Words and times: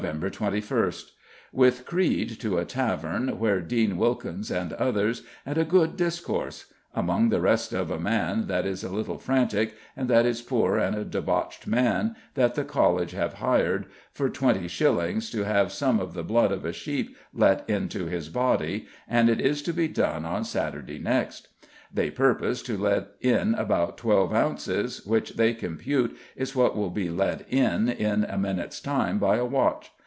21st: 0.01 1.11
With 1.53 1.85
Creed 1.85 2.39
to 2.39 2.57
a 2.57 2.65
tavern, 2.65 3.37
where 3.37 3.61
Dean 3.61 3.97
Wilkins 3.99 4.49
and 4.49 4.73
others; 4.73 5.21
and 5.45 5.59
a 5.59 5.63
good 5.63 5.95
discourse; 5.95 6.73
among 6.95 7.29
the 7.29 7.39
rest 7.39 7.71
of 7.71 7.91
a 7.91 7.99
man 7.99 8.47
that 8.47 8.65
is 8.65 8.83
a 8.83 8.89
little 8.89 9.19
frantic, 9.19 9.75
and 9.95 10.09
that 10.09 10.25
is 10.25 10.41
poor 10.41 10.77
and 10.79 10.95
a 10.95 11.05
debauched 11.05 11.67
man, 11.67 12.15
that 12.33 12.55
the 12.55 12.63
College 12.63 13.11
have 13.11 13.35
hired 13.35 13.85
for 14.11 14.27
20s. 14.27 15.29
to 15.31 15.43
have 15.43 15.71
some 15.71 15.99
of 15.99 16.15
the 16.15 16.23
blood 16.23 16.51
of 16.51 16.65
a 16.65 16.73
sheep 16.73 17.15
let 17.31 17.63
into 17.69 18.07
his 18.07 18.27
body, 18.27 18.87
and 19.07 19.29
it 19.29 19.39
is 19.39 19.61
to 19.61 19.71
be 19.71 19.87
done 19.87 20.25
on 20.25 20.43
Saturday 20.43 20.97
next. 20.97 21.47
They 21.93 22.09
purpose 22.09 22.61
to 22.63 22.77
let 22.77 23.07
in 23.19 23.53
about 23.55 23.97
twelve 23.97 24.33
ounces, 24.33 25.05
which 25.05 25.31
they 25.35 25.53
compute 25.53 26.17
is 26.37 26.55
what 26.55 26.73
will 26.77 26.89
be 26.89 27.09
let 27.09 27.45
in 27.51 27.89
in 27.89 28.23
a 28.23 28.37
minute's 28.37 28.79
time 28.79 29.19
by 29.19 29.35
a 29.35 29.43
watch. 29.45 29.91